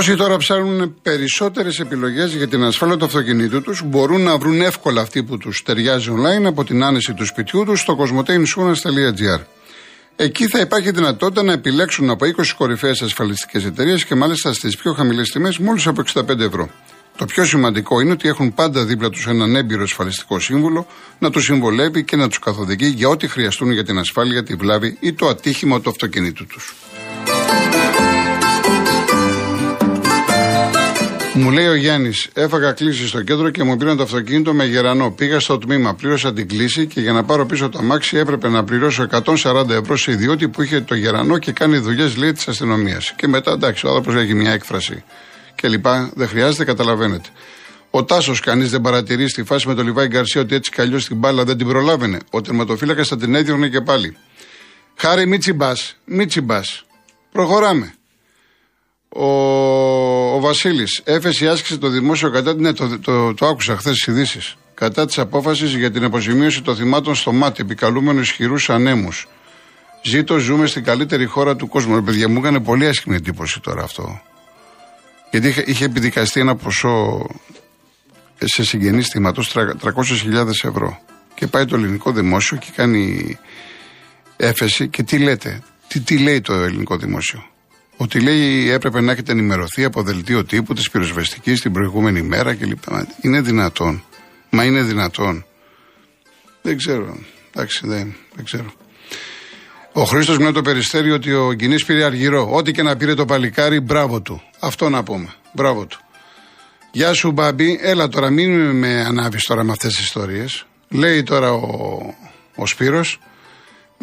[0.00, 5.00] Όσοι τώρα ψάχνουν περισσότερες επιλογές για την ασφάλεια του αυτοκινήτου τους, μπορούν να βρουν εύκολα
[5.00, 9.40] αυτή που τους ταιριάζει online από την άνεση του σπιτιού τους στο cosmoteinsurance.gr.
[10.16, 14.92] Εκεί θα υπάρχει δυνατότητα να επιλέξουν από 20 κορυφαίες ασφαλιστικές εταιρείες και μάλιστα στις πιο
[14.92, 16.70] χαμηλές τιμές μόλις από 65 ευρώ.
[17.16, 20.86] Το πιο σημαντικό είναι ότι έχουν πάντα δίπλα τους έναν έμπειρο ασφαλιστικό σύμβουλο
[21.18, 24.96] να τους συμβολεύει και να τους καθοδηγεί για ό,τι χρειαστούν για την ασφάλεια, τη βλάβη
[25.00, 26.74] ή το ατύχημα του αυτοκινήτου τους.
[31.34, 35.10] Μου λέει ο Γιάννης, έφαγα κλίση στο κέντρο και μου πήραν το αυτοκίνητο με γερανό.
[35.10, 38.64] Πήγα στο τμήμα, πλήρωσα την κλίση και για να πάρω πίσω το αμάξι έπρεπε να
[38.64, 43.12] πληρώσω 140 ευρώ σε ιδιώτη που είχε το γερανό και κάνει δουλειές λέει της αστυνομίας.
[43.16, 45.04] Και μετά εντάξει, ο άνθρωπος έχει μια έκφραση
[45.54, 46.10] και λοιπά.
[46.14, 47.28] Δεν χρειάζεται, καταλαβαίνετε.
[47.90, 51.16] Ο Τάσος, κανείς δεν παρατηρεί στη φάση με τον Λιβάη Γκαρσία ότι έτσι κι την
[51.16, 52.18] μπάλα δεν την προλάβαινε.
[52.30, 54.16] Ο τερματοφύλακας θα την έδιωχνε και πάλι.
[54.96, 55.72] Χάρη Μίτσιμπα,
[56.04, 56.60] Μίτσιμπα.
[57.32, 57.94] Προχωράμε.
[59.12, 59.24] Ο,
[60.34, 62.62] ο Βασίλης, έφεση άσκησε το δημόσιο κατά την.
[62.62, 64.56] Ναι, το, το, το, άκουσα χθες στις ειδήσεις.
[64.74, 69.28] Κατά της απόφασης για την αποζημίωση των θυμάτων στο μάτι, επικαλούμενο ισχυρούς ανέμους.
[70.02, 71.94] Ζήτω, ζούμε στην καλύτερη χώρα του κόσμου.
[71.94, 74.20] Ρε παιδιά, μου έκανε πολύ άσχημη εντύπωση τώρα αυτό.
[75.30, 77.26] Γιατί είχε, είχε επιδικαστεί ένα ποσό
[78.44, 81.00] σε συγγενείς θυματό 300.000 ευρώ.
[81.34, 83.38] Και πάει το ελληνικό δημόσιο και κάνει
[84.36, 84.88] έφεση.
[84.88, 87.44] Και τι λέτε, τι, τι λέει το ελληνικό δημόσιο;
[88.02, 92.82] Ότι λέει έπρεπε να έχετε ενημερωθεί από δελτίο τύπου της πυροσβεστικής την προηγούμενη μέρα κλπ.
[93.20, 94.04] Είναι δυνατόν.
[94.50, 95.44] Μα είναι δυνατόν.
[96.62, 97.18] Δεν ξέρω.
[97.54, 98.72] Εντάξει, δεν, δεν ξέρω.
[99.92, 102.48] Ο Χρήστος με το περιστέρι ότι ο Γκινής πήρε αργυρό.
[102.52, 104.42] Ό,τι και να πήρε το παλικάρι, μπράβο του.
[104.60, 105.28] Αυτό να πούμε.
[105.52, 106.00] Μπράβο του.
[106.92, 107.78] Γεια σου, Μπάμπη.
[107.82, 110.66] Έλα τώρα, μην με ανάβεις τώρα με αυτές τις ιστορίες.
[110.88, 112.14] Λέει τώρα ο,
[112.54, 113.18] ο Σπύρος,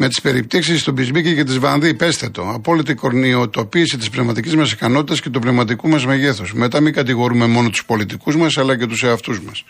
[0.00, 2.48] με τις περιπτώσει του Μπισμίκη και της Βανδί, πέστε το.
[2.48, 6.52] Απόλυτη κορνιοτοποίηση της πνευματικής μας ικανότητας και του πνευματικού μας μεγέθους.
[6.52, 9.64] Μετά μην κατηγορούμε μόνο τους πολιτικούς μας, αλλά και τους εαυτούς μας.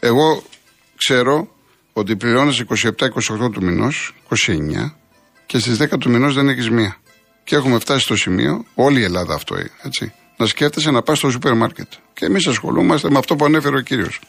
[0.00, 0.42] Εγώ
[0.96, 1.48] ξέρω
[1.92, 4.96] ότι πληρώνεις 27-28 του μηνός, 29,
[5.46, 6.96] και στις 10 του μηνός δεν έχεις μία.
[7.44, 11.30] Και έχουμε φτάσει στο σημείο, όλη η Ελλάδα αυτό έτσι, να σκέφτεσαι να πας στο
[11.30, 11.92] σούπερ μάρκετ.
[12.12, 14.20] Και εμείς ασχολούμαστε με αυτό που ανέφερε ο κύριος.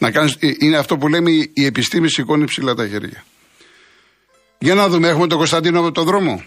[0.00, 0.10] Ε,
[0.58, 3.24] είναι αυτό που λέμε η επιστήμη σηκώνει ψηλά τα χέρια.
[4.62, 6.42] Για να δούμε, έχουμε τον Κωνσταντίνο από το δρόμο.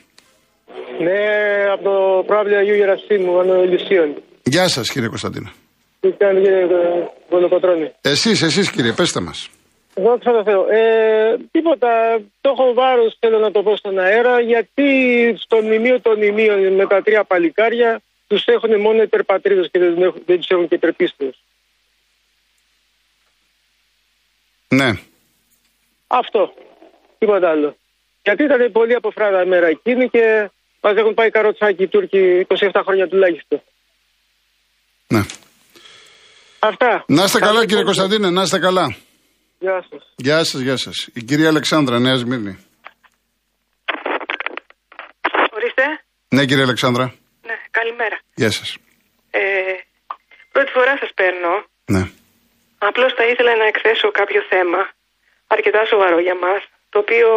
[0.99, 4.15] Ναι, από το πρόβλημα Αγίου Γερασίμου, Ανολυσίων.
[4.43, 5.51] Γεια σας, κύριε Κωνσταντίνο.
[5.99, 6.67] Τι κάνει, κύριε
[7.29, 7.91] Κολοπατρόνη.
[8.01, 9.49] Εσείς, εσείς, κύριε, πέστε μας.
[9.95, 10.65] Δόξα τω Θεώ.
[10.69, 14.87] Ε, τίποτα, το έχω βάρος, θέλω να το πω στον αέρα, γιατί
[15.39, 20.37] στο μνημείο των μνημείων με τα τρία παλικάρια τους έχουν μόνο υπερπατρίδες και δεν, δεν
[20.37, 21.43] τους έχουν και υπερπίστες.
[24.67, 24.89] Ναι.
[26.07, 26.53] Αυτό.
[27.17, 27.75] Τίποτα άλλο.
[28.23, 30.49] Γιατί ήταν πολύ από φράγα μέρα εκείνη και
[30.81, 33.61] μας έχουν πάει καροτσάκι οι Τούρκοι 27 χρόνια τουλάχιστον.
[35.07, 35.21] Ναι.
[36.59, 37.03] Αυτά.
[37.07, 38.95] Να είστε καλά, κύριε Κωνσταντίνε, να είστε καλά.
[39.59, 40.13] Γεια σας.
[40.15, 41.09] Γεια σας, γεια σας.
[41.13, 42.65] Η κυρία Αλεξάνδρα, Νέα Σμύρνη.
[45.55, 45.83] Ορίστε.
[46.29, 47.05] Ναι, κύριε Αλεξάνδρα.
[47.47, 48.19] Ναι, καλημέρα.
[48.35, 48.77] Γεια σας.
[49.31, 49.41] Ε,
[50.51, 51.53] πρώτη φορά σας παίρνω.
[51.85, 52.03] Ναι.
[52.77, 54.81] Απλώς θα ήθελα να εκθέσω κάποιο θέμα
[55.47, 57.29] αρκετά σοβαρό για μας, το οποίο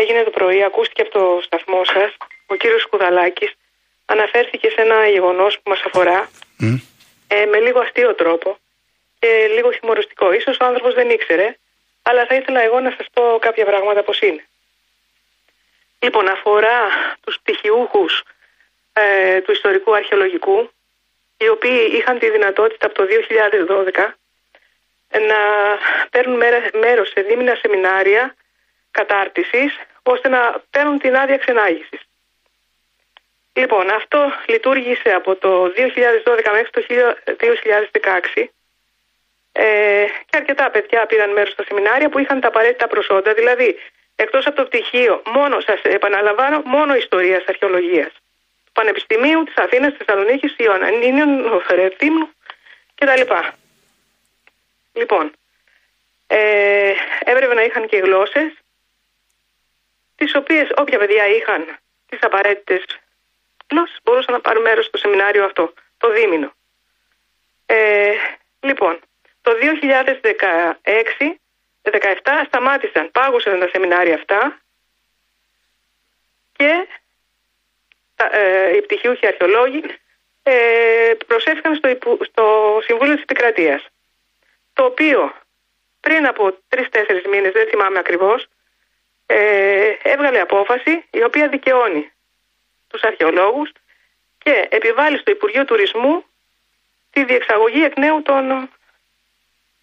[0.00, 3.50] έγινε το πρωί, ακούστηκε από το σταθμό σας, ο κύριος Κουδαλάκη
[4.04, 6.30] αναφέρθηκε σε ένα γεγονός που μας αφορά
[7.28, 8.58] ε, με λίγο αστείο τρόπο
[9.18, 10.26] και λίγο χιουμοριστικό.
[10.40, 11.56] σω ο άνθρωπος δεν ήξερε,
[12.02, 14.44] αλλά θα ήθελα εγώ να σας πω κάποια πράγματα πώς είναι.
[15.98, 16.80] Λοιπόν, αφορά
[17.24, 18.22] τους πτυχιούχους
[18.92, 20.70] ε, του ιστορικού αρχαιολογικού,
[21.36, 23.04] οι οποίοι είχαν τη δυνατότητα από το
[23.88, 24.12] 2012
[25.10, 25.38] να
[26.10, 26.42] παίρνουν
[26.72, 28.34] μέρος σε δίμηνα σεμινάρια
[29.00, 30.40] κατάρτισης ώστε να
[30.70, 32.00] παίρνουν την άδεια ξενάγησης.
[33.52, 36.80] Λοιπόν, αυτό λειτουργήσε από το 2012 μέχρι το
[38.34, 38.48] 2016
[39.52, 43.76] ε, και αρκετά παιδιά πήραν μέρος στα σεμινάρια που είχαν τα απαραίτητα προσόντα, δηλαδή
[44.16, 48.12] εκτός από το πτυχίο, μόνο, σας επαναλαμβάνω, μόνο ιστορίας αρχαιολογίας.
[48.64, 52.28] Του Πανεπιστημίου, της Αθήνας, της Θεσσαλονίκης, του Ιωαννίνιων, του Φερετήμνου
[52.94, 53.22] κτλ.
[54.92, 55.32] Λοιπόν,
[56.26, 56.92] ε,
[57.24, 58.52] έπρεπε να είχαν και γλώσσες
[60.16, 62.84] τις οποίες όποια παιδιά είχαν τις απαραίτητες
[63.70, 66.54] γλώσσες μπορούσαν να πάρουν μέρος στο σεμινάριο αυτό, το δίμηνο.
[67.66, 68.12] Ε,
[68.60, 69.00] λοιπόν,
[69.42, 74.60] το 2016-2017 σταμάτησαν, πάγουσαν τα σεμινάρια αυτά
[76.52, 76.86] και
[78.16, 79.82] τα, ε, οι πτυχιούχοι αρχαιολόγοι
[80.42, 83.86] ε, προσέφηκαν στο, στο Συμβούλιο της Επικρατείας,
[84.72, 85.34] το οποίο
[86.00, 88.48] πριν από τρει-τέσσερι μήνες, δεν θυμάμαι ακριβώς,
[89.26, 89.38] ε,
[90.12, 92.04] έβγαλε απόφαση η οποία δικαιώνει
[92.90, 93.70] τους αρχαιολόγους
[94.42, 96.24] και επιβάλλει στο Υπουργείο Τουρισμού
[97.12, 98.42] τη διεξαγωγή εκ νέου των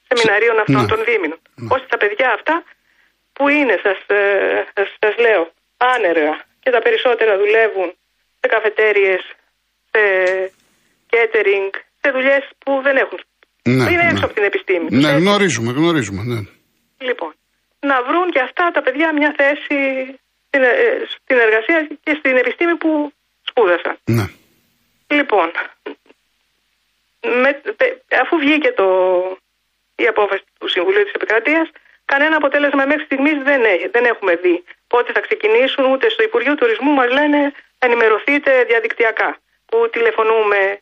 [0.07, 0.92] σεμιναρίων αυτών Ναι.
[0.94, 1.40] των δίμηνων.
[1.56, 1.68] Ναι.
[1.75, 2.56] Ώστε τα παιδιά αυτά
[3.34, 4.19] που είναι, σας, ε,
[4.75, 5.44] σας, σας λέω,
[5.78, 7.89] άνεργα και τα περισσότερα δουλεύουν
[8.39, 9.22] σε καφετέριες,
[9.92, 10.01] σε
[11.13, 13.19] catering, σε δουλειές που δεν έχουν.
[13.63, 14.10] Ναι, είναι ναι.
[14.12, 14.88] έξω από την επιστήμη.
[14.89, 15.19] Ναι, Έτσι.
[15.22, 16.22] γνωρίζουμε, γνωρίζουμε.
[16.24, 16.39] Ναι.
[17.07, 17.31] Λοιπόν,
[17.92, 19.78] να βρουν και αυτά τα παιδιά μια θέση
[20.48, 23.14] στην, ε, στην εργασία και στην επιστήμη που
[23.50, 23.98] σπούδασαν.
[24.06, 24.26] ναι.
[25.08, 25.52] Λοιπόν,
[27.42, 28.88] με, πε- αφού βγήκε το,
[29.96, 31.70] η απόφαση του Συμβουλίου της Επικρατείας,
[32.06, 34.64] κανένα αποτέλεσμα μέχρι στιγμής δεν, έχει, δεν έχουμε δει.
[34.88, 40.80] Πότε θα ξεκινήσουν, ούτε στο Υπουργείο Τουρισμού μας λένε ενημερωθείτε διαδικτυακά, που τηλεφωνούμε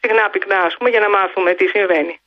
[0.00, 2.20] συχνά πυκνά, ας πούμε, για να μάθουμε τι συμβαίνει.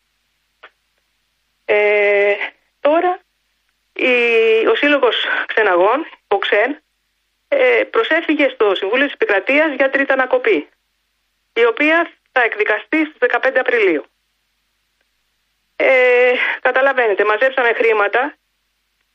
[1.66, 2.34] Ε,
[2.81, 3.19] τώρα,
[4.09, 4.13] η,
[4.71, 5.15] ο Σύλλογος
[5.45, 6.71] Ξεναγών, ο ΞΕΝ,
[7.48, 10.57] ε, προσέφυγε στο Συμβούλιο της Επικρατείας για τρίτα ανακοπή
[11.53, 11.98] η οποία
[12.31, 14.03] θα εκδικαστεί στις 15 Απριλίου.
[15.75, 18.21] Ε, καταλαβαίνετε, μαζέψαμε χρήματα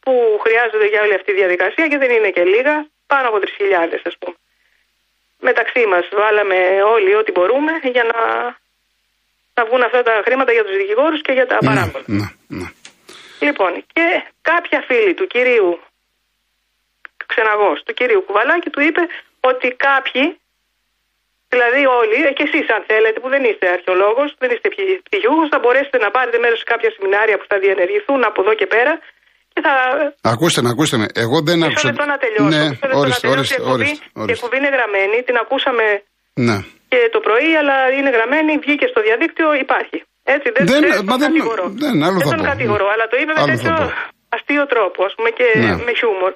[0.00, 0.12] που
[0.44, 2.74] χρειάζονται για όλη αυτή τη διαδικασία και δεν είναι και λίγα,
[3.06, 4.36] πάνω από 3.000 ας πούμε.
[5.40, 6.58] Μεταξύ μας βάλαμε
[6.94, 8.20] όλοι ό,τι μπορούμε για να,
[9.54, 12.04] να βγουν αυτά τα χρήματα για τους δικηγόρους και για τα Ναι, παράπονα.
[12.06, 12.26] ναι,
[12.58, 12.68] ναι.
[13.40, 14.04] Λοιπόν, και
[14.42, 15.80] κάποια φίλη του κυρίου
[17.26, 19.02] Ξεναγός, του κυρίου Κουβαλάκη, του είπε
[19.50, 20.24] ότι κάποιοι,
[21.52, 25.48] δηλαδή όλοι, ε, και εσείς αν θέλετε, που δεν είστε αρχαιολόγος, δεν είστε πτυ- πτυχιούχος,
[25.52, 28.92] θα μπορέσετε να πάρετε μέρος σε κάποια σεμινάρια που θα διενεργηθούν από εδώ και πέρα
[29.52, 29.72] και θα...
[30.32, 31.06] Ακούστε με, ακούστε με.
[31.24, 31.86] Εγώ δεν Μισό άκουσα.
[31.90, 32.56] λεπτό να τελειώσω.
[32.56, 33.38] Ναι, Μισό λεπτό να ορίστε, τελειώσω.
[33.38, 34.32] ορίστε, Η εκπομπή- ορίστε, Η ορίστε.
[34.36, 35.84] εκπομπή είναι γραμμένη, την ακούσαμε
[36.48, 36.56] Ναι.
[36.90, 39.98] και το πρωί, αλλά είναι γραμμένη, βγήκε στο διαδίκτυο, υπάρχει.
[40.34, 41.64] Έτσι, δεν, Δεν- δεν, μα τον δεν- κατηγορώ.
[41.84, 42.50] δεν, άλλο θα τον πω.
[42.52, 43.86] κατηγορώ, αλλά το είπε με Άλλο θα τέτοιο πω.
[44.36, 45.72] αστείο τρόπο, ας πούμε, και Ναι.
[45.86, 46.32] με χιούμορ.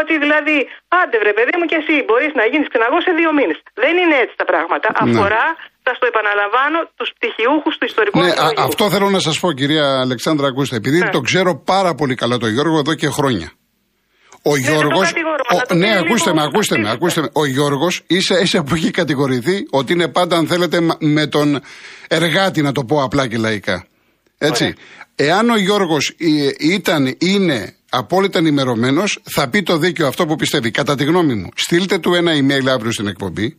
[0.00, 0.56] Ότι δηλαδή,
[1.00, 3.58] άντε βρε παιδί μου και εσύ μπορείς να γίνεις ξεναγός σε δύο μήνες.
[3.84, 4.86] Δεν είναι έτσι τα πράγματα.
[5.04, 5.44] Αφορά,
[5.84, 8.62] θα στο επαναλαμβάνω, τους πτυχιούχους του ιστορικού Ναι, α, αρχαιολογικού.
[8.70, 10.74] αυτό θέλω να σας πω, κυρία Αλεξάνδρα, ακούστε.
[10.82, 11.10] Επειδή Ναι.
[11.16, 13.48] το ξέρω πάρα πολύ καλά το Γιώργο εδώ και χρόνια.
[14.46, 14.88] Ο δεν Γιώργο.
[14.90, 16.90] τον κατηγορώ, αλλά το Ναι, πήρε ακούστε λίγο με, ακούστε με, απίστευτα.
[16.90, 17.28] ακούστε με.
[17.32, 21.60] Ο Γιώργος ίσα ίσα που έχει κατηγορηθεί ότι είναι πάντα, αν θέλετε, μα- με τον
[22.08, 23.86] εργάτη, να το πω απλά και λαϊκά.
[24.38, 24.74] Έτσι.
[25.14, 26.14] Εάν ο Γιώργος
[26.58, 30.70] ήταν, είναι απόλυτα ενημερωμένος, θα πει το δίκαιο αυτό που πιστεύει.
[30.70, 33.56] Κατά τη γνώμη μου, στείλτε του ένα email αύριο στην εκπομπή.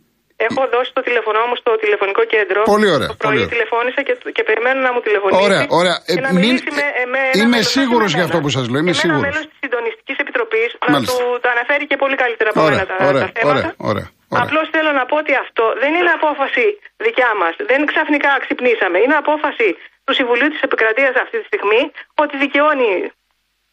[0.48, 2.60] Έχω δώσει το τηλεφωνό μου στο τηλεφωνικό κέντρο.
[2.74, 3.52] Πολύ ωραία, Το πρωί πολύ ωραία.
[3.54, 5.42] τηλεφώνησα και, και περιμένω να μου τηλεφωνήσει.
[5.46, 5.96] Ωραία, ωραία.
[6.06, 8.24] Και Ε, να μην- μιλήσει με, ε, με ένα είμαι μέλος, όχι σίγουρος με για
[8.24, 8.28] μένα.
[8.30, 9.22] αυτό που σας λέω, είμαι Και με σίγουρος.
[9.22, 11.10] ένα μέλος της συντονιστικής επιτροπής να Μάλιστα.
[11.16, 13.50] του τα αναφέρει και πολύ καλύτερα από Ωραία, μένα τα, ωραία, τα θέματα.
[13.52, 14.44] ωραία, ωραία, ωραία.
[14.44, 16.64] Απλώς θέλω να πω ότι αυτό δεν είναι απόφαση
[17.06, 17.54] δικιά μας.
[17.70, 18.96] Δεν ξαφνικά ξυπνήσαμε.
[19.04, 19.68] Είναι απόφαση
[20.06, 21.82] του Συμβουλίου της Επικρατείας αυτή τη στιγμή
[22.22, 22.90] ότι δικαιώνει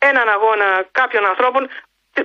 [0.10, 0.68] έναν αγώνα
[1.00, 1.63] κάποιων ανθρώπων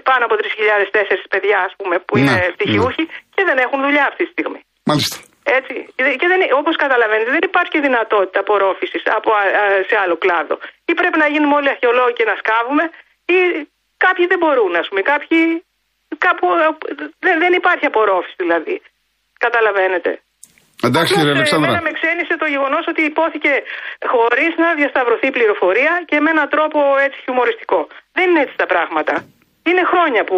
[0.08, 2.52] πάνω από 3.004 παιδιά, ας πούμε, που Ναι, είναι ναι.
[2.54, 3.04] πτυχιούχοι
[3.34, 4.60] και δεν έχουν δουλειά αυτή τη στιγμή.
[4.90, 5.16] Μάλιστα.
[5.58, 5.74] Έτσι.
[6.20, 10.54] Και δεν, όπως καταλαβαίνετε δεν υπάρχει και δυνατότητα απορρόφησης από, α, α, σε άλλο κλάδο.
[10.90, 12.84] Ή πρέπει να γίνουμε όλοι αρχαιολόγοι και να σκάβουμε
[13.34, 13.36] ή
[14.04, 15.00] κάποιοι δεν μπορούν ας πούμε.
[15.12, 15.40] Κάποιοι
[16.26, 16.68] κάπου α,
[17.24, 18.74] δεν, δεν υπάρχει απορρόφηση δηλαδή.
[19.44, 20.10] Καταλαβαίνετε.
[20.88, 21.70] Εντάξει, κύριε Απλώς, ε, Αλεξάνδρα.
[21.70, 23.52] Εμένα με ξένησε το γεγονός ότι υπόθηκε
[24.12, 27.80] χωρίς να διασταυρωθεί πληροφορία και με έναν τρόπο έτσι χιουμοριστικό.
[28.16, 29.14] Δεν είναι έτσι τα πράγματα.
[29.68, 30.36] Είναι χρόνια που...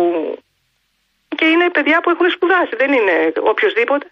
[1.39, 3.15] Και είναι παιδιά που έχουν σπουδάσει, δεν είναι
[3.53, 4.07] οποιοδήποτε.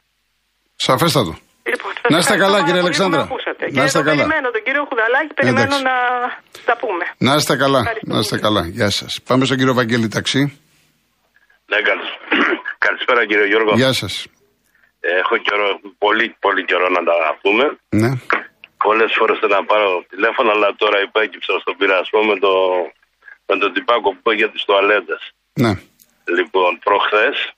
[0.87, 1.33] Σαφέστατο.
[1.73, 3.21] Λοιπόν, σας Να είστε ευχαριστώ καλά, πάρα κύριε πολύ που Αλεξάνδρα.
[3.23, 3.62] με ακούσατε.
[3.66, 4.23] Να Και είστε τον καλά.
[4.23, 5.83] Περιμένω τον κύριο Χουδαλάκη, περιμένω Εντάξει.
[5.88, 5.95] να
[6.69, 7.04] τα πούμε.
[7.26, 7.81] Να είστε καλά.
[7.85, 8.09] Ευχαριστώ.
[8.14, 8.62] Να είστε καλά.
[8.78, 9.11] Γεια σας.
[9.28, 10.43] Πάμε στον κύριο Βαγγέλη Ταξί.
[11.71, 12.19] Ναι, καλησ-
[12.87, 13.71] καλησπέρα κύριε Γιώργο.
[13.83, 14.12] Γεια σας.
[15.21, 15.69] Έχω καιρό,
[16.04, 17.64] πολύ, πολύ καιρό να τα πούμε.
[18.02, 18.11] Ναι.
[18.87, 22.52] Πολλές φορές θέλω να πάρω τηλέφωνο, αλλά τώρα υπέκυψα στον πειρασμό με το,
[23.49, 25.17] με τον τυπάκο που πήγε για τι τουαλέτε.
[25.52, 25.73] Ναι.
[26.25, 27.52] Λοιπόν, προχθές,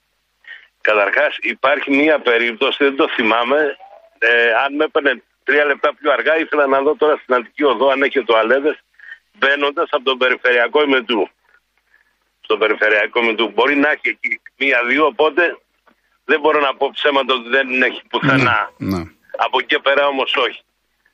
[0.81, 3.77] καταρχάς υπάρχει μία περίπτωση, δεν το θυμάμαι.
[4.19, 7.87] Ε, αν με έπαιρνε τρία λεπτά πιο αργά, ήθελα να δω τώρα στην Αττική Οδό
[7.89, 8.79] αν έχει τουαλέτες
[9.37, 11.29] μπαίνοντας από τον περιφερειακό ημετού.
[12.41, 13.51] Στον περιφερειακό ημετού.
[13.51, 15.57] Μπορεί να έχει εκεί μία-δύο, οπότε
[16.25, 18.71] δεν μπορώ να πω ψέματα ότι δεν έχει πουθενά.
[18.77, 19.01] Ναι.
[19.35, 20.61] Από εκεί και πέρα όμως όχι.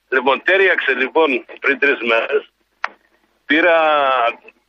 [0.09, 2.49] Λοιπόν, τέριαξε λοιπόν πριν τρεις μέρες.
[3.45, 3.75] Πήρα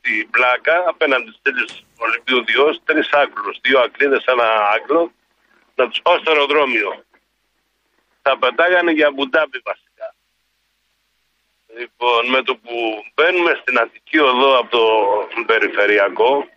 [0.09, 5.11] την πλάκα απέναντι στις τέλειες Ολυμπίου Διό, τρεις άκλου, δύο ακλίδε, ένα άκλο,
[5.75, 7.03] να τους πάω στο αεροδρόμιο.
[8.21, 10.07] Θα πετάγανε για Αμπού Ντάμπι βασικά.
[11.79, 12.75] Λοιπόν, με το που
[13.13, 14.83] μπαίνουμε στην Αττική Οδό από το
[15.45, 16.49] περιφερειακό,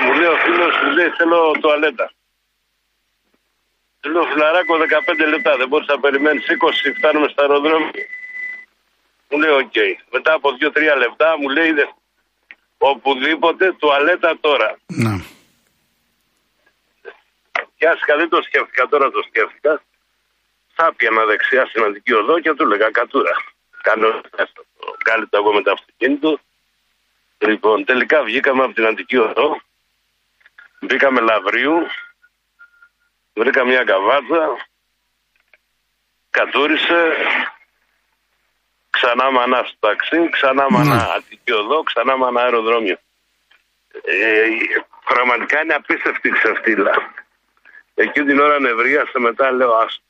[0.00, 2.12] μου λέει ο φίλος, μου λέει θέλω τουαλέτα.
[4.00, 7.90] Του λέω φιλαράκο 15 λεπτά, δεν μπορείς να περιμένεις 20, φτάνουμε στο αεροδρόμιο.
[9.30, 9.72] Μου λέει οκ.
[10.12, 11.86] Μετά από 2-3 λεπτά μου λέει «Δε-
[12.78, 14.78] οπουδήποτε τουαλέτα τώρα.
[14.86, 15.24] Ναι.
[17.76, 19.82] πιάστηκα, δεν το σκέφτηκα, τώρα το σκέφτηκα.
[20.74, 23.30] Θα πιανα δεξιά στην Αντική Οδό και του έλεγα κατούρα.
[23.82, 24.20] Κάνω
[25.04, 26.38] κάλυπτα εγώ με το αυτοκίνητο.
[27.38, 29.60] Λοιπόν, τελικά βγήκαμε από την Αντική Οδό.
[30.80, 31.86] Μπήκαμε Λαβρίου.
[33.34, 34.56] Βρήκα μια καβάτσα.
[36.30, 37.14] Κατούρισε.
[39.00, 41.02] Ξανά μανά στο ταξί, ξανά μανά Ναι.
[41.16, 42.98] Αττική Οδό, ξανά μανά αεροδρόμιο.
[44.04, 44.46] Ε,
[45.04, 46.94] πραγματικά είναι απίστευτη ξεφτύλα.
[47.94, 50.02] Εκεί την ώρα νευρίασα μετά λέω άστο.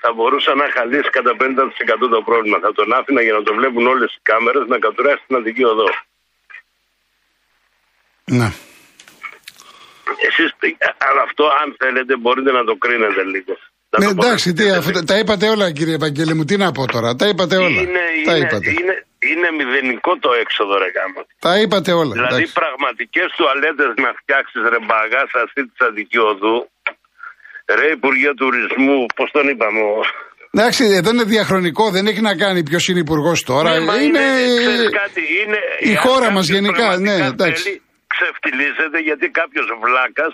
[0.00, 2.58] Θα μπορούσα να είχα λύσει κατά 50% το πρόβλημα.
[2.58, 5.88] Θα τον άφηνα για να το βλέπουν όλες οι κάμερες να κατουράσει την Αττική Οδό.
[8.24, 8.48] Ναι.
[10.28, 10.54] Εσείς,
[10.98, 13.56] αλλά αυτό αν θέλετε μπορείτε να το κρίνετε λίγο.
[13.92, 14.98] Να Ναι, το εντάξει, τι, αποδεχτείτε.
[14.98, 17.08] αφού, τα είπατε όλα κύριε Ευαγγέλη μου, τι να πω τώρα.
[17.20, 17.80] Τα είπατε όλα.
[17.82, 18.70] Είναι, τα είναι, είπατε.
[18.80, 18.94] είναι,
[19.30, 21.20] είναι μηδενικό το έξοδο ρε γάμο.
[21.46, 22.12] Τα είπατε όλα.
[22.18, 22.52] Δηλαδή εντάξει.
[22.60, 26.56] πραγματικές τουαλέτες να φτιάξεις ρε μπαγά αυτή της Αττική Οδού.
[27.78, 29.80] Ρε Υπουργέ Τουρισμού, πώς τον είπαμε.
[29.80, 30.04] ο-
[30.54, 33.70] Εντάξει, εδώ είναι διαχρονικό, δεν έχει να κάνει ποιος είναι υπουργός τώρα.
[33.72, 34.20] Ναι, μα είναι.
[34.62, 37.62] ξέρεις κάτι, είναι η αν χώρα μας κάποιος γενικά, πραγματικά ναι, εντάξει.
[37.62, 37.82] θέλει,
[38.14, 40.32] ξεφτιλίζεται γιατί κάποιος βλάκας,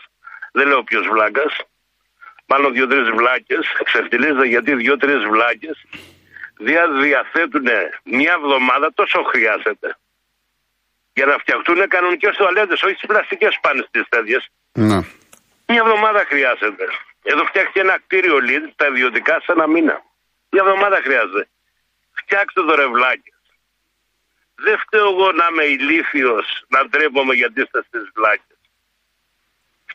[0.53, 1.53] δεν λέω ποιος βλάκας,
[2.49, 5.85] μάλλον δύο-τρεις βλάκες, ξεφτιλίζεται γιατί δύο-τρεις βλάκες
[6.59, 7.67] δια, διαθέτουν
[8.05, 9.97] μια εβδομάδα τόσο χρειάζεται.
[11.15, 14.51] Για να φτιαχτούν κανονικές τουαλέτες, όχι τις πλαστικές πάνε στις τέτοιες.
[14.73, 14.99] Ναι.
[15.67, 16.85] Μια εβδομάδα χρειάζεται.
[17.23, 20.03] Εδώ φτιάχτηκε ένα κτίριο lead, τα ιδιωτικά σε ένα μήνα.
[20.51, 21.49] Μια εβδομάδα χρειάζεται.
[22.13, 23.33] Φτιάξτε το ρευλάκι.
[24.55, 28.58] Δεν φταίω εγώ να είμαι ηλίθιος να ντρέπομαι γιατί είστε στις βλάκες.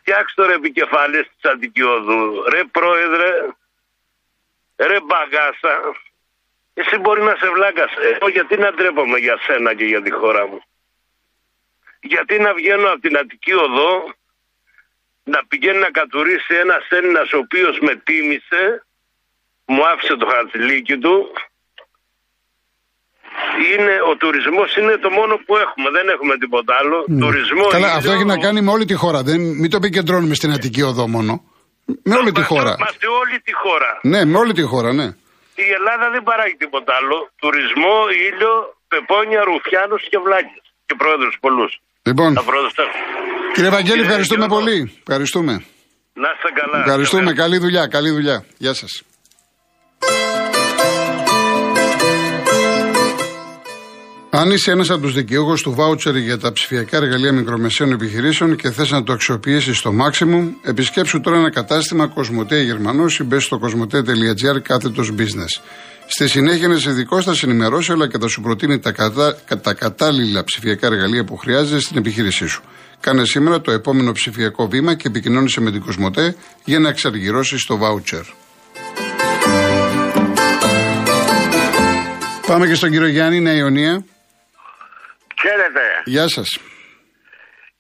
[0.06, 2.44] Φτιάξτε το ρε επικεφαλής της Αντικειόδου.
[2.50, 3.30] Ρε πρόεδρε,
[4.76, 5.96] ρε μπαγάσα.
[6.74, 7.92] Εσύ μπορεί να σε βλάκας.
[8.14, 10.62] Εγώ γιατί να ντρέπομαι για σένα και για τη χώρα μου;
[12.02, 14.14] Γιατί να βγαίνω από την Αττική Οδό
[15.24, 18.86] να πηγαίνει να κατουρίσει ένας Έλληνας ο οποίος με τίμησε,
[19.66, 21.34] μου άφησε το χαρτιλίκι του.
[23.74, 26.98] Είναι, ο τουρισμός είναι το μόνο που έχουμε, δεν έχουμε τίποτα άλλο.
[27.24, 29.20] Τουρισμό Καλά, ήλιο, αυτό έχει να κάνει με όλη τη χώρα.
[29.30, 31.34] Δεν, μην το επικεντρώνουμε στην Αττική Οδό μόνο.
[32.10, 32.74] Με όλη τη Μα- χώρα.
[32.80, 33.90] Είμαστε όλη τη χώρα.
[34.12, 35.08] Ναι, με όλη τη χώρα, ναι.
[35.66, 37.18] Η Ελλάδα δεν παράγει τίποτα άλλο.
[37.44, 37.96] Τουρισμό,
[38.30, 38.54] ήλιο,
[38.92, 40.64] πεπόνια, ρουφιάνους και βλάκες.
[40.88, 41.72] Και πρόεδρους πολλούς.
[42.08, 42.84] Λοιπόν, Τα πρόεδρος τα-
[43.56, 44.78] κύριε Βαγγέλη, Κύριε ευχαριστούμε Γιώργο, πολύ.
[45.08, 45.54] Ευχαριστούμε.
[46.24, 46.78] Να είστε καλά.
[46.86, 47.34] Ευχαριστούμε.
[47.34, 48.46] Καλή δουλειά, καλή δουλειά.
[48.58, 48.92] Γεια σας.
[54.36, 58.72] Αν είσαι ένας από τους δικαιούχους του βάουτσερ για τα ψηφιακά εργαλεία μικρομεσαίων επιχειρήσεων και
[58.72, 63.60] θες να το αξιοποιήσεις στο maximum, επισκέψου τώρα ένα κατάστημα Κοσμοτέ Γερμανός ή μπες στο
[63.60, 65.64] κοσμοτέ.gr κάθετος business.
[66.06, 69.38] Στη συνέχεια ένα ειδικό θα σε ενημερώσει όλα και θα σου προτείνει τα, κατα...
[69.62, 72.64] τα κατάλληλα ψηφιακά εργαλεία που χρειάζεσαι στην επιχείρησή σου.
[73.00, 77.78] Κάνε σήμερα το επόμενο ψηφιακό βήμα και επικοινώνησε με την Κοσμοτέ για να εξαργυρώσεις το
[77.78, 78.24] βάουτσερ.
[82.48, 83.56] Πάμε και στον κύριο Γιάννη, Νέα
[85.44, 85.58] Ιωνία.
[85.58, 86.50] Ξέρετε, Γεια σας.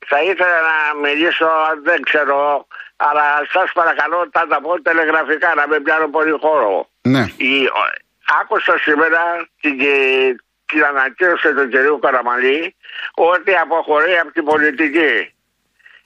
[0.08, 1.48] θα ήθελα να μιλήσω,
[1.84, 6.89] δεν ξέρω, αλλά σας παρακαλώ θα τα πω τηλεγραφικά, να μην πιάνω πολύ χώρο.
[7.01, 7.24] Ναι.
[7.38, 7.93] Η, ο-
[8.41, 9.22] άκουσα σήμερα
[9.62, 12.75] την, και- την ανακοίνωση του κυρίου Καραμαλή
[13.13, 15.13] ότι αποχωρεί από την πολιτική.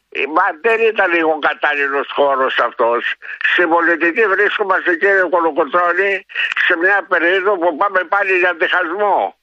[0.10, 3.02] Ε, Μα δεν ήταν λίγο κατάλληλος χώρος αυτός.
[3.54, 6.26] Στην πολιτική βρίσκομαστε, κύριε Κολοκοτρώνη,
[6.66, 9.37] σε μια περίοδο που πάμε πάλι για διχασμό.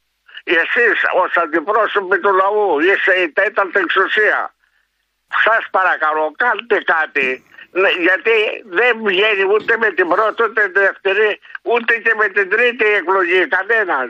[0.44, 4.54] Εσείς, ως αντιπρόσωποι του λαού, είστε η τέταρτη εξουσία.
[5.44, 7.44] Σας παρακαλώ, κάντε κάτι.
[7.70, 12.50] Ναι, γιατί δεν βγαίνει ούτε με την πρώτη, ούτε την δεύτερη, ούτε και με την
[12.50, 14.08] τρίτη εκλογή κανένας.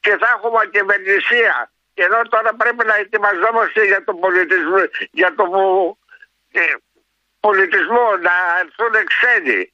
[0.00, 1.70] Και θα έχουμε και κυβερνησία.
[1.94, 4.78] Ενώ τώρα πρέπει να ετοιμαζόμαστε για τον πολιτισμό,
[5.10, 5.50] για τον
[6.52, 6.60] ε,
[7.40, 9.72] πολιτισμό να έρθουν ξένοι.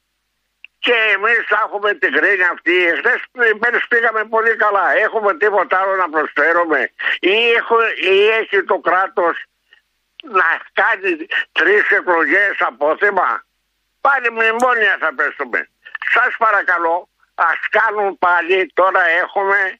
[0.85, 2.75] Και εμείς θα έχουμε την κρίνη αυτή.
[2.97, 3.19] Χθες
[3.59, 4.85] πέρυσι πήγαμε πολύ καλά.
[5.05, 6.91] Έχουμε τίποτα άλλο να προσφέρουμε.
[7.19, 7.77] Ή, έχω,
[8.13, 9.35] ή έχει το κράτος
[10.37, 11.11] να κάνει
[11.51, 13.43] τρεις εκλογές απόθεμα.
[14.01, 15.69] Πάλι μνημόνια θα πέσουμε.
[16.13, 18.71] Σας παρακαλώ, ας κάνουν πάλι.
[18.73, 19.79] Τώρα έχουμε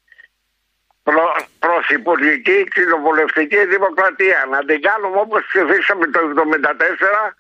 [1.04, 4.48] προ, πρωθυπουργική κοινοβουλευτική δημοκρατία.
[4.50, 7.36] Να την κάνουμε όπως ψηφίσαμε το 1974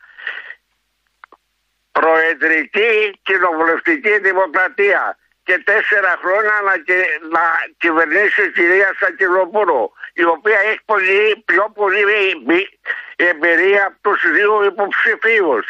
[1.94, 7.42] προεδρική κοινοβουλευτική δημοκρατία και τέσσερα χρόνια να, και- να
[7.78, 12.80] κυβερνήσει η κυρία Σακυλοπούλου η οποία έχει πολύ, πιο πολύ εμπει-
[13.16, 15.66] εμπειρία από τους δύο υποψηφίους.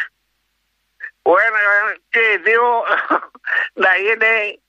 [1.21, 1.59] Ο ένα
[2.09, 2.63] και οι δύο
[3.83, 4.59] να είναι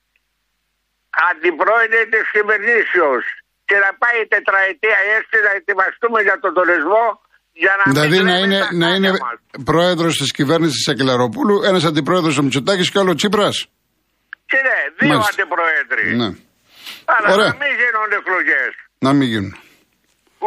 [1.30, 3.25] αντιπρόεδροι της κυβερνήσεως
[3.64, 7.20] και να πάει η τετραετία έτσι να ετοιμαστούμε για τον τουρισμό
[7.62, 9.64] Για να Δηλαδή μην να λέμε είναι, τα να χάλια είναι μας.
[9.70, 13.56] πρόεδρος της κυβέρνησης τη Ακελαροπούλου, ένας αντιπρόεδρος ο Μητσοτάκης και άλλο ο Τσίπρας.
[14.50, 15.32] Κύριε, δύο Μάλιστα.
[15.34, 16.06] αντιπροέδροι.
[16.20, 16.28] Ναι.
[17.14, 17.49] Αλλά Ωραία.
[17.52, 18.73] να μην γίνονται εκλογές.
[19.06, 19.52] Να μην γίνουν.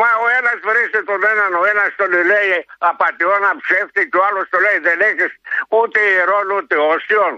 [0.02, 2.52] Μα ο ένας βρίσκεται τον έναν, ο ένας τον λέει
[2.90, 5.32] απαταιώνα ψεύτη και ο άλλος το λέει δεν έχεις
[5.80, 7.34] ούτε ιερόν ούτε όσιον.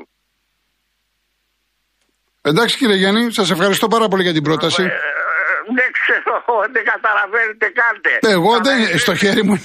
[2.50, 4.84] Εντάξει κύριε Γιάννη, σας ευχαριστώ πάρα πολύ για την πρόταση.
[4.84, 4.92] Ε,
[5.78, 6.34] δεν ξέρω,
[6.76, 8.14] δεν καταλαβαίνετε κάντε.
[8.36, 9.56] Εγώ Αλλά δεν εσείς- στο χέρι μου.
[9.58, 9.62] Η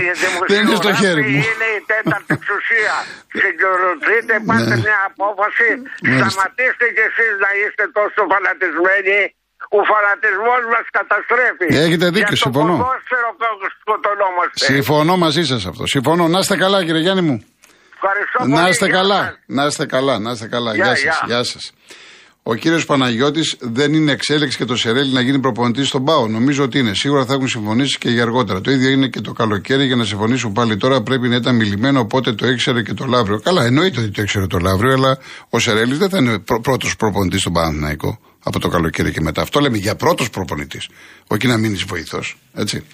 [0.52, 1.40] δεν είναι στο δημοσιογράφοι χέρι μου.
[1.50, 2.94] Είναι η τέταρτη εξουσία.
[3.42, 4.84] Συγκροτείτε, πάτε Ναι.
[4.86, 5.68] μια απόφαση.
[5.80, 6.28] Μάλιστα.
[6.34, 9.18] Σταματήστε κι εσείς να είστε τόσο φανατισμένοι.
[9.78, 11.68] Ο φανατισμός μας καταστρέφει.
[11.84, 12.72] Έχετε δίκιο, Για το συμφωνώ.
[12.76, 13.28] ποδόσφαιρο
[13.82, 14.64] σκοτωνόμαστε.
[14.72, 15.82] Συμφωνώ μαζί σας αυτό.
[15.94, 16.24] Συμφωνώ.
[16.34, 17.36] Να είστε καλά κύριε Γιάννη μου.
[17.94, 18.52] Ευχαριστώ πολύ.
[18.52, 19.20] Να είστε Γεια καλά.
[19.24, 19.38] σας.
[19.58, 20.14] Να είστε καλά.
[20.24, 20.70] Να είστε καλά.
[20.74, 21.02] Γεια, Γεια σας.
[21.02, 21.16] γεια.
[21.30, 21.64] Γεια σας.
[22.50, 26.28] Ο κύριος Παναγιώτης δεν είναι εξέλιξη και το Σερέλι να γίνει προπονητής στον Πάο.
[26.28, 26.94] Νομίζω ότι είναι.
[26.94, 28.60] Σίγουρα θα έχουν συμφωνήσει και για αργότερα.
[28.60, 31.02] Το ίδιο είναι και το καλοκαίρι για να συμφωνήσουν πάλι τώρα.
[31.02, 33.40] Πρέπει να ήταν μιλημένο, οπότε το ήξερε και το Λαύριο.
[33.40, 36.96] Καλά, εννοείται ότι το ήξερε το Λαύριο, αλλά ο Σερέλης δεν θα είναι πρω, πρώτος
[36.96, 39.42] προπονητής στον Παναθηναϊκό από το καλοκαίρι και μετά.
[39.42, 40.88] Αυτό λέμε για πρώτος προπονητής.
[41.26, 42.36] Όχι να μείνεις βοηθός.
[42.54, 42.84] Έτσι.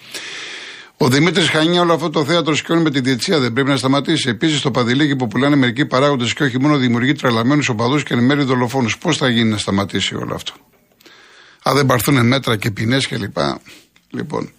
[0.99, 4.29] Ο Δημήτρης Χανιά, όλο αυτό το θέατρο σκιώνει με τη διετσία δεν πρέπει να σταματήσει.
[4.29, 8.25] Επίσης, το παδιλίκι που πουλάνε μερικοί παράγοντες και όχι μόνο δημιουργεί τρελαμένους οπαδούς και εν
[8.25, 8.99] μέρει δολοφόνους.
[8.99, 10.53] Πώς θα γίνει να σταματήσει όλο αυτό;
[11.63, 13.37] Αν δεν πάρθουν μέτρα και ποινές κλπ.
[14.11, 14.51] Λοιπόν.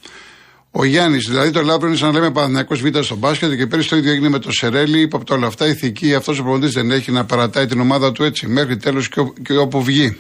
[0.72, 3.90] Ο Γιάννης, δηλαδή το Λαύριο είναι σαν να λέμε Παναθυνακό Β στο μπάσκετ και πέρυσι
[3.90, 5.00] το ίδιο έγινε με το Σερέλι.
[5.02, 8.12] Είπα από τα όλα αυτά ηθική αυτός ο προπονητής δεν έχει να παρατάει την ομάδα
[8.12, 10.18] του έτσι μέχρι τέλος και, ο- και όπου βγει.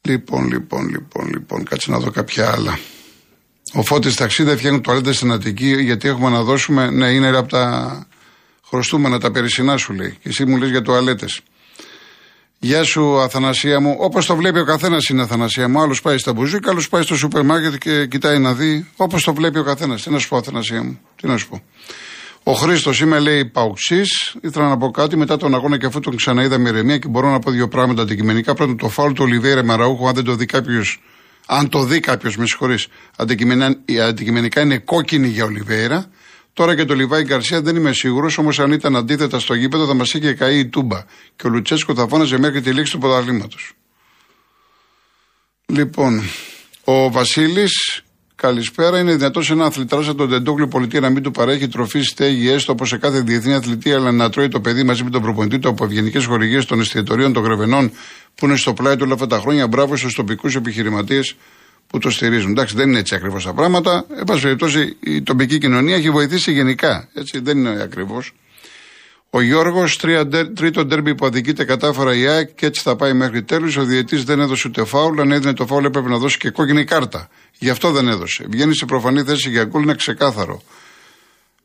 [0.00, 2.78] Λοιπόν, λοιπόν, λοιπόν, λοιπόν, κάτσε να δω κάποια άλλα.
[3.72, 6.90] Ο Φώτης ταξίδε φτιάχνουν τουαλέτε στην Αττική γιατί έχουμε να δώσουμε.
[6.90, 8.06] Ναι, είναι από τα
[8.68, 10.10] χρωστούμενα, τα περισσινά σου λέει.
[10.22, 11.40] Και εσύ μου λες για τουαλέτες.
[12.58, 13.96] Γεια σου, Αθανασία μου.
[13.98, 15.80] Όπως το βλέπει ο καθένας είναι Αθανασία μου.
[15.80, 18.86] Άλλος πάει στα μπουζούκα, άλλος πάει στο σούπερ μάρκετ και κοιτάει να δει.
[18.96, 20.02] Όπως το βλέπει ο καθένας.
[20.02, 21.00] Τι να σου πω, Αθανασία μου.
[21.20, 21.62] Τι να σου πω.
[22.42, 24.02] Ο Χρήστος είμαι, λέει, παουξή.
[24.40, 27.30] Ήθελα να πω κάτι μετά τον αγώνα και αφού τον ξαναείδα με ηρεμία και μπορώ
[27.30, 28.54] να πω δύο πράγματα αντικειμενικά.
[28.54, 31.00] Πρώτον, το φάουλ του Ολιβέρα Μαραούχου, αν δεν το δει κάποιος,
[31.46, 32.86] αν το δει κάποιος, με συγχωρείς,
[33.96, 36.10] αντικειμενικά είναι κόκκινη για Ολιβέρα.
[36.52, 39.94] Τώρα και το Λιβάη Γκαρσία δεν είμαι σίγουρος, όμως αν ήταν αντίθετα στο γήπεδο θα
[39.94, 41.04] μας είχε καεί η τούμπα.
[41.36, 43.72] Και ο Λουτσέσκο θα φώναζε μέχρι τη λήξη του πρωταθλήματος.
[45.66, 46.22] Λοιπόν,
[46.84, 48.03] ο Βασίλης,
[48.46, 48.98] καλησπέρα.
[48.98, 52.48] Είναι δυνατός σε ένα αθλητρά σαν τον Τεντόκλου πολιτεία να μην του παρέχει τροφής, στέγη,
[52.48, 55.58] έστω όπως σε κάθε διεθνή αθλητή, αλλά να τρώει το παιδί μαζί με τον προπονητή
[55.58, 57.90] του από ευγενικές χορηγίες των εστιατορίων των Γρεβενών
[58.34, 59.66] που είναι στο πλάι του όλα αυτά τα χρόνια.
[59.66, 61.36] Μπράβο στους τοπικούς επιχειρηματίες
[61.86, 62.50] που το στηρίζουν.
[62.50, 64.06] Εντάξει, δεν είναι έτσι ακριβώς τα πράγματα.
[64.18, 67.08] Εν πάση περιπτώσει, η τοπική κοινωνία έχει βοηθήσει γενικά.
[67.14, 68.32] Έτσι, δεν είναι ακριβώς.
[69.36, 69.98] Ο Γιώργος,
[70.54, 73.76] τρίτο ντέρμπι που αδικείται κατάφορα η ΑΕΚ και έτσι θα πάει μέχρι τέλους.
[73.76, 75.20] Ο διαιτή δεν έδωσε ούτε φάουλ.
[75.20, 77.28] Αν έδινε το φάουλ, έπρεπε να δώσει και κόκκινη κάρτα.
[77.58, 78.44] Γι' αυτό δεν έδωσε.
[78.50, 80.62] Βγαίνει σε προφανή θέση για γκολ, είναι ξεκάθαρο.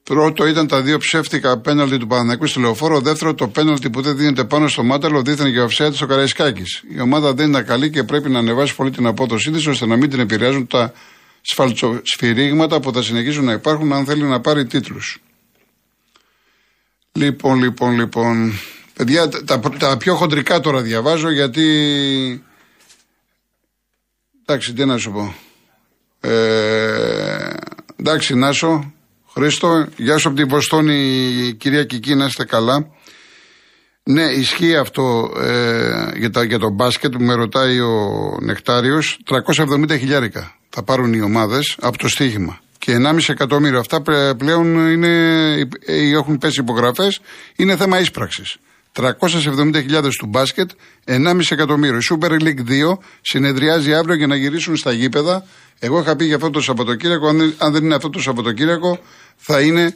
[0.03, 2.99] Πρώτο ήταν τα δύο ψεύτικα πέναλτι του Παναθηναϊκού στο λεωφόρο.
[2.99, 6.83] Δεύτερο, το πέναλτι που δεν δίνεται πάνω στο μάταλο δίθεν για offside στο Καραϊσκάκης.
[6.95, 9.95] Η ομάδα δεν ήταν καλή και πρέπει να ανεβάσει πολύ την απόδοσή της ώστε να
[9.95, 10.93] μην την επηρεάζουν τα
[11.41, 15.19] σφαλτσοσφυρίγματα που θα συνεχίσουν να υπάρχουν αν θέλει να πάρει τίτλους.
[17.19, 18.53] Λοιπόν, λοιπόν, λοιπόν.
[18.93, 22.43] Παιδιά, τα, τα, τα πιο χοντρικά τώρα διαβάζω γιατί.
[24.41, 25.35] Εντάξει, τι να σου πω.
[26.29, 27.53] Ε,
[27.95, 28.93] εντάξει, Νάσο,
[29.33, 32.87] Χρήστο, γεια σου από την Βοστόνη, κυρία Κική, να είστε καλά.
[34.03, 39.19] Ναι, ισχύει αυτό ε, για, τα, για το μπάσκετ που με ρωτάει ο Νεκτάριος.
[39.89, 42.59] 370 χιλιάρικα θα πάρουν οι ομάδες από το στοίχημα.
[42.89, 43.79] Και 1,5 εκατομμύριο.
[43.79, 44.01] Αυτά
[44.37, 45.67] πλέον είναι,
[46.13, 47.19] έχουν πέσει υπογραφές.
[47.55, 48.57] Είναι θέμα ίσπραξης.
[48.93, 50.69] 370.000 του μπάσκετ,
[51.05, 51.97] 1,5 εκατομμύριο.
[51.97, 55.45] Η Super League 2 συνεδριάζει αύριο για να γυρίσουν στα γήπεδα.
[55.79, 58.99] Εγώ είχα πει για αυτό το Σαββατοκύριακο, αν δεν είναι αυτό το Σαββατοκύριακο,
[59.35, 59.95] θα είναι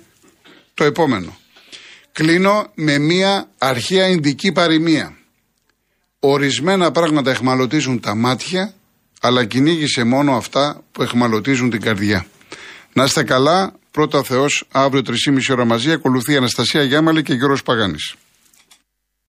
[0.74, 1.38] το επόμενο.
[2.12, 5.18] Κλείνω με μία αρχαία ειδική παροιμία.
[6.20, 8.74] Ορισμένα πράγματα εχμαλωτίζουν τα μάτια,
[9.22, 12.26] αλλά κυνήγησε μόνο αυτά που εχμαλωτίζουν την καρδιά.
[12.94, 17.64] Να είστε καλά, πρώτα Θεός, αύριο 3,5 ώρα μαζί, ακολουθεί η Αναστασία Γιάμαλη και Γιώργος
[17.64, 18.16] Παγάνης.